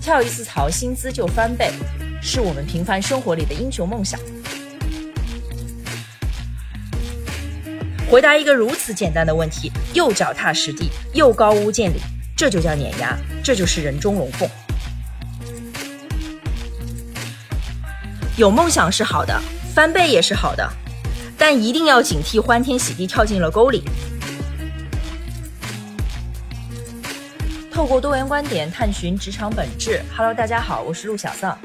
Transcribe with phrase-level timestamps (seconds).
[0.00, 1.70] 跳一次槽，薪资就翻倍，
[2.22, 4.18] 是我们平凡生活里的英雄梦想。
[8.08, 11.98] 回答一个如此简单的问题，又脚踏实地，又高屋建瓴，
[12.34, 14.48] 这就叫碾压，这就是人中龙凤。
[18.36, 19.38] 有梦想是好的，
[19.74, 20.66] 翻倍也是好的，
[21.36, 23.84] 但一定要警惕欢天喜地跳进了沟里。
[27.80, 30.02] 透过多元观点探寻职场本质。
[30.14, 31.58] Hello，大家好，我是陆小丧。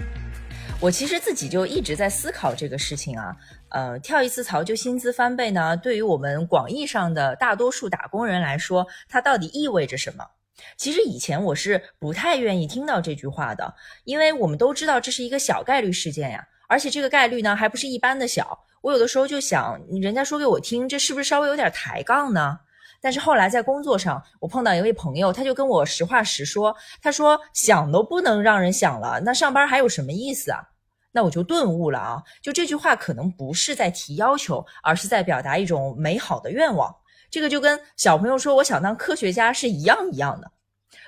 [0.80, 3.36] 我其实自己就一直在思考这个事情啊，
[3.68, 5.76] 呃，跳一次槽就薪资翻倍呢？
[5.76, 10.24] 对于我们广义上的大多数打工人来说，它到底意味着什么？
[10.78, 18.58] 其实以前我是不太愿意听到这句话的，因为我们都知道这是一个小概率事件呀，而且这个概率呢还不是一般的小。
[18.82, 22.58] 我有的时候就想，人家说给我听，这是不是稍微有点抬杠呢？
[23.06, 30.60] 但是后来在工作上，我碰到一位朋友，他就跟我实话实说，他说想都不能让人想了，那上班还有什么意思啊？
[31.12, 36.96] 那我就顿悟了啊，就这句话可能不是在提要求，而是在表达一种美好的愿望。
[37.30, 40.52] 这个就跟小朋友说我想当科学家是一样一样的。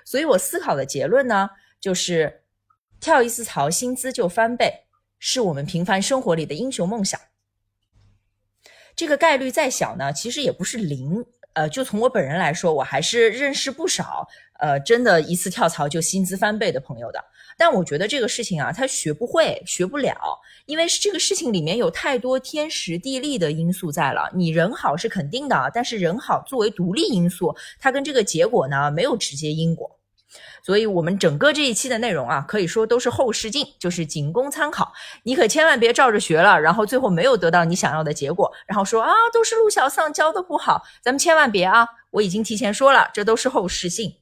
[0.06, 2.44] 所以我思考的结论呢，就是
[3.00, 4.72] 跳一次槽，薪资就翻倍，
[5.18, 7.20] 是我们平凡生活里的英雄梦想。
[8.96, 11.26] 这个概率再小呢，其实也不是零。
[11.58, 14.28] 呃，就从我本人来说，我还是认识不少，
[14.60, 17.20] 呃，真的一次跳槽就薪资翻倍的朋友的。
[17.58, 20.16] 但我觉得这个事情啊，他学不会，学不了，
[20.68, 24.30] 因为这个事情里面有太多天时地利的因素在了。
[24.36, 29.97] 你人好是肯定的，但是人好作为独立因素，它跟这个结果呢没有直接因果。
[30.64, 34.92] 所以，我们整个这一期的内容啊，可以说都是后视镜，就是仅供参考。
[35.24, 40.84] 你可千万别照着学了，然后最后没有得到你想要的结果，然后说啊，都是陆小丧教的不好。
[41.02, 41.88] 咱们千万别啊！
[42.12, 44.16] 我已经提前说了，这都是后视镜。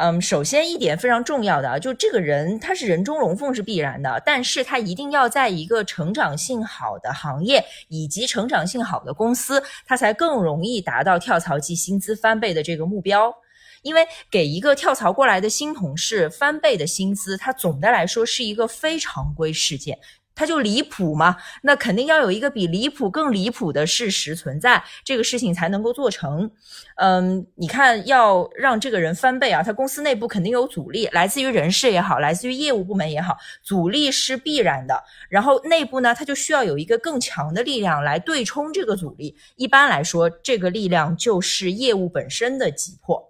[0.00, 13.34] 嗯，首先一点非常重要的啊，就这个人他是人中龙凤是必然的，但是他一定要在一个成长性好的行业以及成长性好的公司，他才更容易达到跳槽即薪资翻倍的这个目标。
[13.82, 19.98] 因为给一个跳槽过来的新同事翻倍的薪资，它总的来说是一个非常规事件，
[20.34, 21.36] 它就离谱嘛。
[21.62, 26.50] 那肯定要有一个比离谱更离谱的事实存在，这个事情才能够做成。
[26.96, 35.02] 嗯，你看要让这个人翻倍啊，他公司内部肯定有阻力，来自于人事也好，来自于业务部门也好，阻力是必然的。
[35.28, 39.36] 然后内部呢，他就需要有一个更强的力量来对冲这个阻力。
[39.56, 43.27] 一般来说，这个力量就是业务本身的急迫。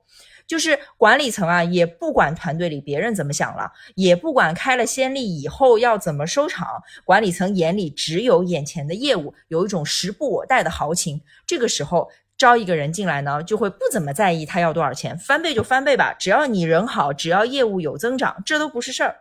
[0.48, 6.66] 就是管理层啊，也不管团队里别人怎么想了，也不管开了先例以后要怎么收场，
[7.04, 11.20] 管理层眼里只有眼前的业务，有一种时不我待的豪情。
[11.47, 19.16] 这个时候招一个人进来呢，就会不怎么在意他要多少钱，翻倍就翻倍吧，只要你人好，只要业务有增长，这都不是事儿。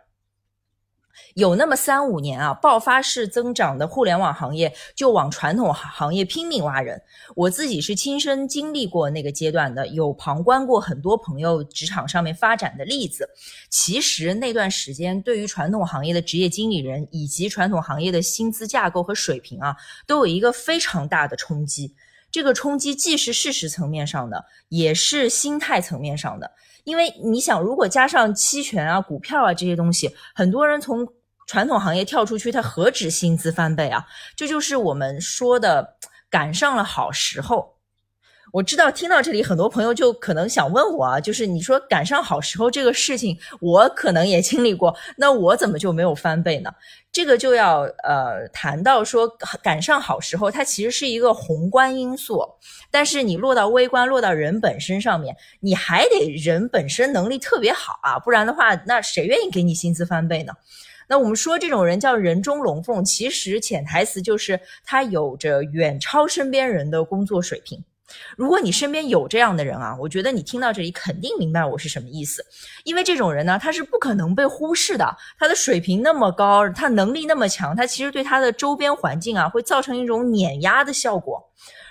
[1.34, 7.00] 有那么三五年啊，爆发式增长的互联网行业就往传统行业拼命挖人。
[7.36, 13.28] 我自己是亲身经历过那个阶段的，有旁观过很多朋友职场上面发展的例子。
[13.70, 19.76] 其实那段时间，对于传统行业的职业经理人以及传统行业的薪资架构和水平啊，
[20.06, 21.94] 都有一个非常大的冲击。
[22.30, 26.50] 这个冲击既是事实层面上的，也是心态层面上的。
[26.84, 31.06] 因为你想，如果加上期权啊、股票啊这些东西，很多人从
[31.46, 34.06] 传统行业跳出去，他何止薪资翻倍啊？
[34.36, 35.96] 这就是我们说的
[36.28, 37.77] 赶上了好时候。
[38.52, 46.70] 我知道听到这里，很多朋友就可能想问我啊，就是你说赶上好时候这个事情，我可能也经历过，那我怎么就没有翻倍呢？
[47.12, 49.28] 这个就要呃谈到说
[49.62, 52.42] 赶上好时候，它其实是一个宏观因素，
[52.90, 60.52] 但是你落到微观，落到人本身上面，你还得人本身能力特别好啊，不然的话，那谁愿意给你薪资翻倍呢？
[61.10, 67.82] 那我们说这种人叫人中龙凤，其实潜台词就是他有着远超身边人的工作水平。
[68.36, 72.44] 如果你身边有这样的人啊，我觉得你听到这里肯定明白我是什么意思。
[72.84, 75.16] 因为这种人呢，他是不可能被忽视的。
[75.38, 81.44] 他的水平那么高，他能力那么强，他其实对他的周边环境啊，会造成一种碾压的效果。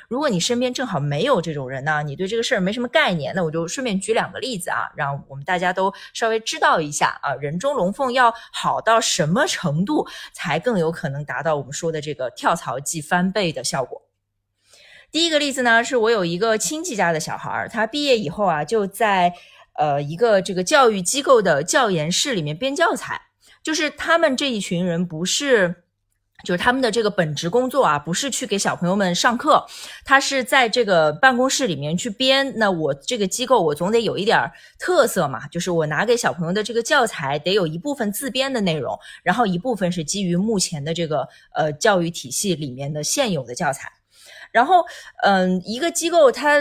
[0.10, 14.02] 如果你身边正好没有这种人呢，你对这个事儿没什么概念，那我就顺便举两个例子啊，让我们大家都稍微知道一下啊，人中龙凤要好到什么程度，才更有可能达到我们说的这个跳槽即翻倍的效果。
[15.12, 19.34] 第一个例子呢，是我有一个亲戚家的小孩儿，他毕业以后啊，就在
[19.78, 23.22] 呃一个这个教育机构的教研室里面编教材，
[23.64, 25.84] 就是他们这一群人不是。
[26.44, 29.66] 就是他们的这个本职工作啊，不是去给小朋友们上课，
[30.06, 32.54] 他是在这个办公室里面去编。
[32.58, 34.40] 那我这个机构，我总得有一点
[34.78, 43.92] 特色嘛，就是我拿给小朋友的这个教材，得有一部分自编的内容，然后一部分是基于目前的这个呃教育体系里面的现有的教材。
[44.52, 44.86] 然后，
[45.24, 46.56] 嗯，一个机构它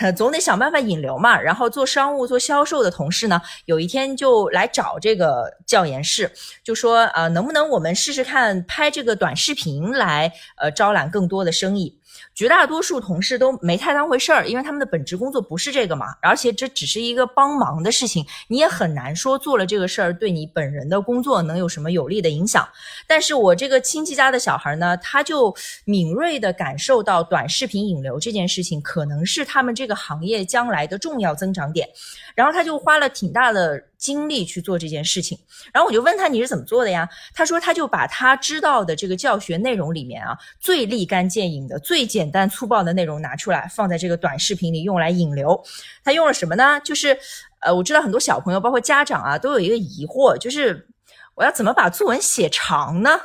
[0.00, 1.40] 呃 总得想办法引流嘛。
[1.40, 6.30] 然后做商务、做销售的同事呢，有一天就来找这个教研室，
[6.62, 11.98] 就说呃，能不能我们试试看拍这个短视频来呃招揽更多的生意。
[12.34, 22.68] 绝大多数同事都没太当回事儿，因为他们的本职工作不是这个嘛，而且这只是一个帮忙的事情，你也很难说做了这个事儿对你本人的工作能有什么有利的影响。
[23.06, 31.88] 但是我这个亲戚家的小孩呢，他就敏锐地感受到短视频引流这件事情可能是他们这个行业将来的重要增长点，
[32.34, 33.82] 然后他就花了挺大的。
[34.04, 35.38] 精力去做这件事情，
[35.72, 37.08] 然后我就问他你是怎么做的呀？
[37.32, 45.58] 他说他就把他知道的这个教学内容里面啊，最立竿见影的、最简单粗暴的内容拿出来，放在这个短视频里用来引流。
[46.04, 46.78] 他用了什么呢？
[46.84, 47.16] 就是
[47.60, 50.86] 呃，我知道很多小朋友包括家长啊，都有一个疑惑，就是
[51.34, 53.18] 我要怎么把作文写长呢？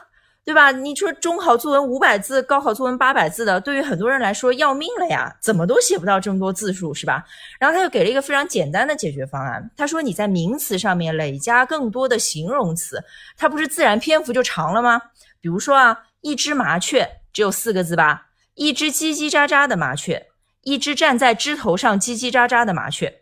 [0.50, 0.72] 对吧？
[0.72, 7.24] 你说中考作文五百字，高考作文八百字的，对于很多人来说要命了呀，怎么都写不到这么多字数，是吧？
[7.60, 13.00] 然后他又给了一个非常简单的解决方案，他说你在名词上面累加更多的形容词，
[13.38, 15.00] 它不是自然篇幅就长了吗？
[15.40, 20.30] 比如说啊，一只麻雀只有四个字吧，一只叽叽喳喳的麻雀，
[20.63, 23.22] 一只站在枝头上叽叽喳喳的麻雀，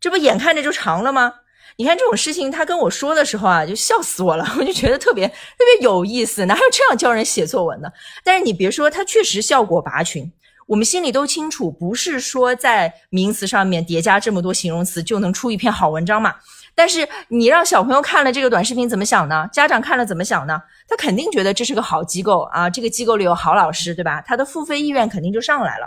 [0.00, 1.34] 这不眼看着就长了吗？
[1.76, 4.46] 你看这种事情，他跟我说的时候啊，就笑死我了。
[4.58, 7.92] 我就觉得特别特别有意思，哪有这样教人写作文的？
[8.24, 10.32] 但是你别说，他确实效果拔群。
[10.66, 16.36] 我们心里都清楚，不是说在名词上面叠加这么多形容词就能出一篇好文章嘛。
[16.76, 19.48] 但是你让小朋友看了这个短视频怎么想呢？
[19.52, 20.60] 家长看了怎么想呢？
[20.88, 24.22] 他肯定觉得这是个好机构啊，这个机构里有好老师，对吧？
[24.26, 25.86] 他的付费意愿肯定就上来了。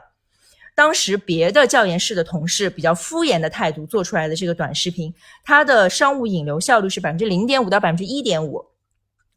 [0.77, 5.11] 当时别的教研室的同事比较敷衍的态度做出来的这个短视频，
[5.43, 8.63] 它的商务引流效率是百分之零点五到百分之一点五。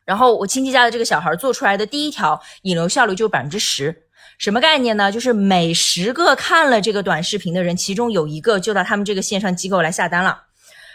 [0.04, 4.02] 然后我亲戚家的这个小孩做出来的第一条引流效率就百分之十，
[4.36, 5.10] 什么概念呢？
[5.10, 10.42] 就是每十个看了这个短视频的人，其中有一个就到他们这个线上机构来下单了。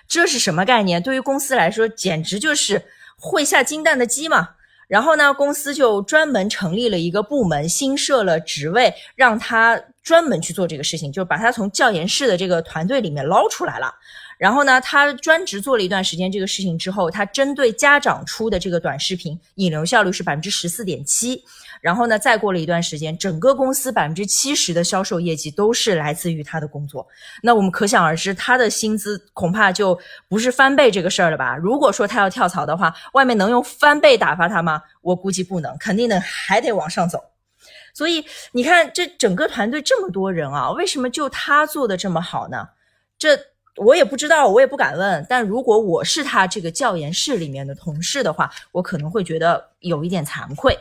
[0.08, 1.02] 这是什么概念？
[1.02, 2.84] 对于公司来说，简直就是
[3.18, 4.50] 会下金蛋的鸡嘛。
[4.88, 13.94] 然后呢，公司就专门成立了一个部门，新设了职位，让他专门去做这个事情，就把他从教研室的这个团队里面捞出来了。
[14.38, 21.42] 然后呢，他专职做了一段时间这个事情之后，他针对家长出的这个短视频引流效率是百分之十四点七。
[21.82, 27.08] 然后呢，再过了一段时间，整个公司百分之七十的销售业绩都是来自于他的工作。
[27.42, 29.98] 那我们可想而知，他的薪资恐怕就
[30.28, 31.56] 不是翻倍这个事儿了吧？
[31.56, 34.82] 如果说他要跳槽的话，外面能用翻倍打发他吗？
[35.02, 37.24] 我估计不能，肯定能还得往上走。
[37.96, 42.68] 所以你看，这整个团队这么多人啊，为什么就他做的这么好呢？
[43.18, 43.40] 这
[43.78, 45.26] 我也不知道，我也不敢问。
[45.30, 50.78] 但如果我是他这个教研室里面的同事的话，我可能会觉得有一点惭愧。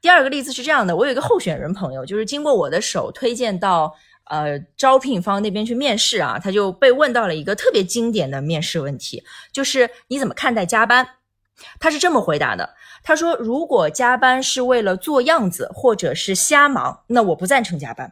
[0.00, 3.92] 第二个例子是这样的，我有一个候选人朋友，就是经过我的手推荐到
[4.26, 11.04] 呃招聘方那边去面试啊，他就被问到了一个特别经典的面试问题，就是你怎么看待加班？
[11.78, 18.08] 他是这么回答的，他说如果加班是为了做样子或者是瞎忙，那我不赞成加班；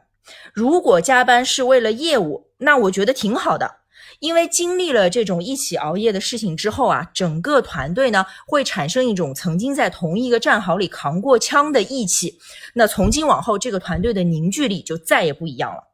[0.53, 3.77] 如果加班是为了业务，那我觉得挺好的。
[4.21, 12.39] 因为经历了这种一起熬夜的事情之后啊，整个团队呢会产生一种曾经在同一个战壕里扛过枪的义气。
[12.75, 15.92] 那从今往后，这个团队的凝聚力就再也不一样了。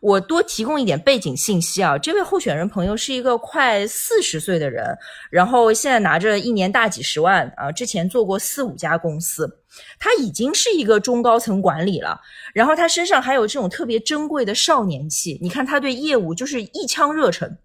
[0.00, 4.96] 我多提供一点背景信息啊，这位候选人朋友是一个快四十岁的人，
[5.30, 9.58] 然后现在拿着一年大几十万啊，之前做过四五家公司，
[9.98, 12.20] 他已经是一个中高层管理了，
[12.52, 17.58] 然后他身上还有这种特别珍贵的少年气，你看他对业务就是一腔热忱。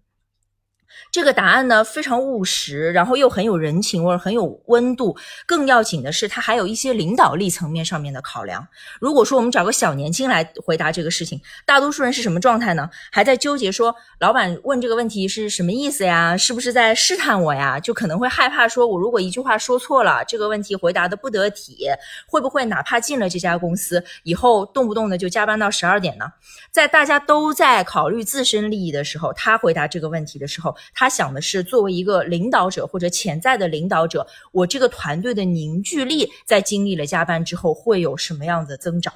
[1.10, 5.16] 这个答案呢非常务实，然后又很有人情味，很有温度。
[5.44, 8.64] 更要紧的是，他还有一些领导力层面上面的考量。
[9.00, 12.88] 如果说我们找个小年轻来回答这个事情，大多数人是什么状态呢？
[13.10, 16.36] 还在纠结说，老板问这个问题是什么意思呀？
[16.36, 17.80] 是不是在试探我呀？
[17.80, 21.88] 就可能会害怕说，我如果一句话说错了，这个问题回答的不得体，
[22.28, 26.26] 会不会哪怕进了这家公司以后，动不动的就加班到十二点呢？
[26.70, 30.72] 在大家都在考虑自身利益的时候，他回答这个问题的时候。
[31.00, 39.14] 他想的是，作为一个领导者或者潜在的领导者，我这个团队的凝聚力在经历了加班之后会有什么样的增长？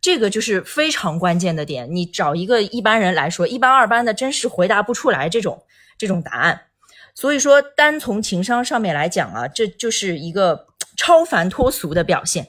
[0.00, 1.92] 这个就是非常关键的点。
[1.92, 5.64] 你找一个一般人来说，一般二班的真是回答不出来这种
[5.98, 6.66] 这种答案。
[7.16, 10.68] 所以说，单从情商上面来讲啊，这就是一个。
[10.96, 12.48] 超凡脱俗的表现。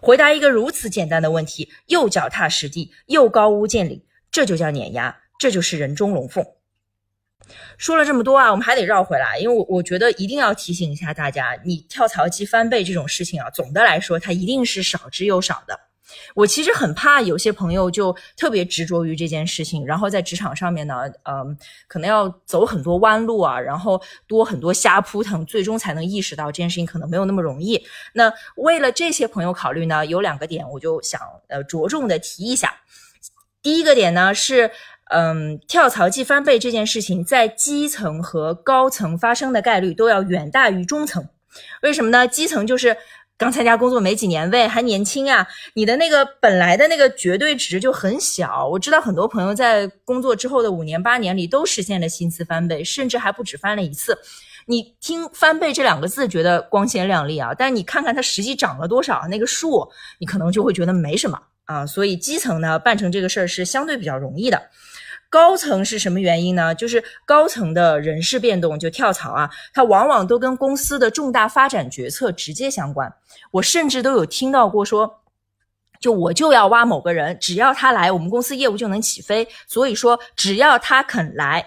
[0.00, 6.46] 回答一个如此简单的问题，又脚踏实地，又高屋建瓴，这就叫碾压，这就是人中龙凤。
[7.78, 15.78] 说了这么多啊，我们还得绕回来，因为我我觉得一定要提醒一下大家，你跳槽即翻倍这种事情啊，总的来说它一定是少之又少的。
[16.34, 21.56] 我其实很怕有些朋友就特别执着于这件事情，然后在职场上面呢，嗯，
[21.88, 27.84] 可能要走很多弯路啊，然后多很多瞎扑腾，最终才能意识到这件事情可能没有那么容易。
[28.14, 32.74] 那为了这些朋友考虑呢，有两个点我就想呃着重的提一下。
[33.60, 34.70] 第一个点呢是，
[35.10, 41.28] 嗯，跳槽即翻倍这件事情在基层和高层发生的概率都要远大于中层。
[41.82, 42.26] 为什么呢？
[42.26, 42.96] 基层就是。
[43.38, 48.66] 刚参加工作没几年呗，还年轻啊，你的那个本来的那个绝对值就很小。
[48.66, 54.18] 我知道很多朋友在工作之后的五年八年里都实现了薪资翻倍，甚至还不止翻了一次。
[54.64, 59.86] 你听“翻倍”这两个字觉得光鲜亮丽啊，但你看看它实际涨了多少，那个数
[60.18, 61.84] 你可能就会觉得没什么啊。
[61.84, 64.70] 所以基层呢办成这个事儿是相对比较容易的。
[65.28, 66.74] 高层是什么原因呢？
[66.74, 73.12] 就是高层的人事变动，就跳槽啊，它往往都跟公司的重大发展决策直接相关。
[73.50, 75.22] 我甚至都有听到过说，
[76.00, 79.46] 就我就要挖某个人，只要他来，我们公司业务就能起飞。
[79.66, 81.66] 所以说，只要他肯来。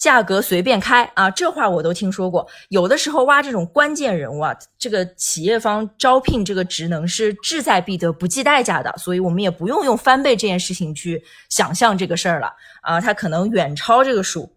[0.00, 2.44] 价格随便开啊，这话我都听说过。
[2.70, 14.50] 有的时候挖这种关键人物啊，这个企业方招聘这个职能是志在必得、不计代价的，所以我们也不用用翻倍这件事情去想象这个事儿了啊，它可能远超这个数。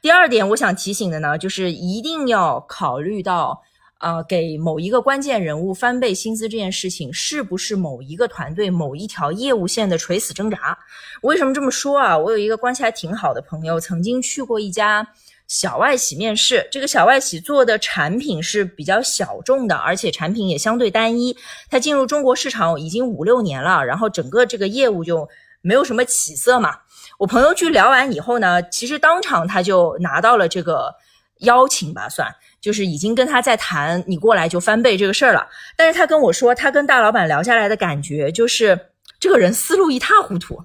[0.00, 3.62] 第二点，我想提醒的呢，就是一定要考虑到。
[4.00, 10.76] 啊，给某一个关键人物翻倍薪资这件事情，是不是某一个团队某一条业务线的垂死挣扎？
[11.20, 12.16] 为什么这么说啊？
[12.16, 15.06] 我有一个关系还挺好的朋友，曾经去过一家
[15.46, 16.66] 小外企面试。
[16.72, 21.36] 这个小外企做的产品是比较小众的，而且产品也相对单一。
[21.68, 25.28] 他进入中国市场已经五六年了，然后整个这个业务就
[25.60, 26.78] 没有什么起色嘛。
[27.18, 30.94] 我朋友去聊完以后呢，其实当场他就拿到了这个
[31.40, 32.28] 邀请吧，算。
[32.60, 38.78] 就是已经跟他在谈你过来就翻倍这个事儿了，但是他跟我说，他跟大老板聊下来的感觉就是
[39.18, 40.62] 这个人思路一塌糊涂。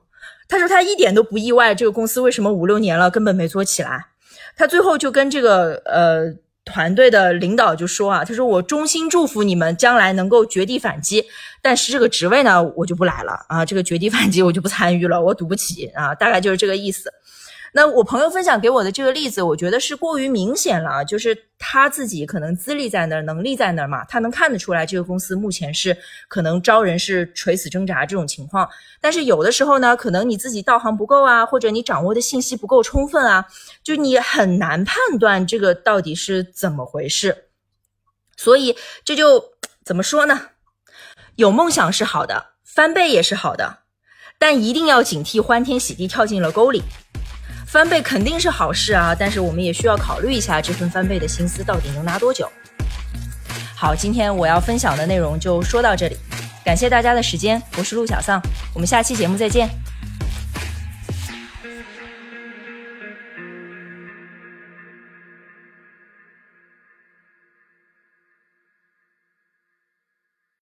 [0.49, 4.07] 他说他一点都不意外，这个公司为什么五六年了根本没做起来。
[4.57, 6.33] 他最后就跟这个呃
[6.65, 11.23] 团队的领导就说啊，他说我衷心祝福你们将来能够绝地反击，
[11.61, 17.09] 但是这个职位呢我就不来了啊，这个绝地反击我就不参与了，我赌不起啊，大概就是这个意思。
[17.77, 25.97] 那我朋友分享给我的这个例子，我觉得是过于明显了啊，就是他自己可能资历在那儿，能力在那儿嘛，他能看得出来这个公司目前是
[26.29, 28.69] 可能招人是垂死挣扎这种情况。
[29.01, 33.45] 但是有的时候呢，可能你自己道行不够啊，或者你掌握的信息不够充分啊，
[33.83, 37.49] 就你很难判断这个到底是怎么回事。
[38.37, 39.51] 所以这就
[39.83, 40.51] 怎么说呢？
[41.35, 43.79] 有梦想是好的，翻倍也是好的，
[44.39, 46.81] 但一定要警惕欢天喜地跳进了沟里。
[47.65, 52.49] 翻倍肯定是好事啊，但是我们也需要考虑一下这份翻倍的薪资到底能拿多久。
[53.75, 56.17] 好，今天我要分享的内容就说到这里，
[56.63, 58.41] 感谢大家的时间，我是陆小丧，
[58.73, 59.67] 我们下期节目再见。